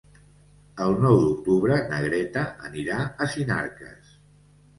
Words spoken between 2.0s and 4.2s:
Greta anirà a Sinarques.